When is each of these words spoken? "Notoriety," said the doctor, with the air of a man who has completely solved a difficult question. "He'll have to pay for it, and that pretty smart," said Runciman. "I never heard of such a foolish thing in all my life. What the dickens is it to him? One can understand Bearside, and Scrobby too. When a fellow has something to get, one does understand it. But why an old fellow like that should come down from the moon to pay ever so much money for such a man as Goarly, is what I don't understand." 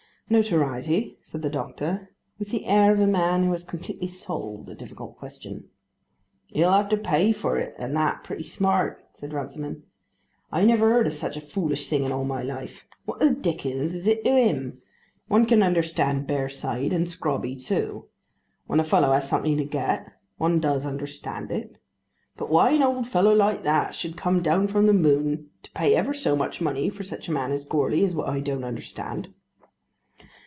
"Notoriety," 0.31 1.17
said 1.25 1.41
the 1.41 1.49
doctor, 1.49 2.09
with 2.39 2.51
the 2.51 2.63
air 2.65 2.93
of 2.93 3.01
a 3.01 3.05
man 3.05 3.43
who 3.43 3.51
has 3.51 3.65
completely 3.65 4.07
solved 4.07 4.69
a 4.69 4.75
difficult 4.75 5.17
question. 5.17 5.65
"He'll 6.47 6.71
have 6.71 6.87
to 6.87 6.95
pay 6.95 7.33
for 7.33 7.57
it, 7.57 7.75
and 7.77 7.93
that 7.97 8.23
pretty 8.23 8.45
smart," 8.45 9.03
said 9.11 9.33
Runciman. 9.33 9.83
"I 10.49 10.63
never 10.63 10.89
heard 10.89 11.05
of 11.07 11.11
such 11.11 11.35
a 11.35 11.41
foolish 11.41 11.89
thing 11.89 12.05
in 12.05 12.13
all 12.13 12.23
my 12.23 12.43
life. 12.43 12.85
What 13.03 13.19
the 13.19 13.29
dickens 13.31 13.93
is 13.93 14.07
it 14.07 14.23
to 14.23 14.29
him? 14.31 14.81
One 15.27 15.45
can 15.45 15.61
understand 15.61 16.27
Bearside, 16.27 16.93
and 16.93 17.09
Scrobby 17.09 17.57
too. 17.57 18.05
When 18.67 18.79
a 18.79 18.85
fellow 18.85 19.11
has 19.11 19.27
something 19.27 19.57
to 19.57 19.65
get, 19.65 20.13
one 20.37 20.61
does 20.61 20.85
understand 20.85 21.51
it. 21.51 21.75
But 22.37 22.49
why 22.49 22.71
an 22.71 22.83
old 22.83 23.05
fellow 23.09 23.33
like 23.35 23.63
that 23.65 23.95
should 23.95 24.15
come 24.15 24.41
down 24.41 24.69
from 24.69 24.87
the 24.87 24.93
moon 24.93 25.49
to 25.63 25.71
pay 25.71 25.93
ever 25.93 26.13
so 26.13 26.37
much 26.37 26.61
money 26.61 26.89
for 26.89 27.03
such 27.03 27.27
a 27.27 27.33
man 27.33 27.51
as 27.51 27.65
Goarly, 27.65 28.01
is 28.03 28.15
what 28.15 28.29
I 28.29 28.39
don't 28.39 28.63
understand." 28.63 29.33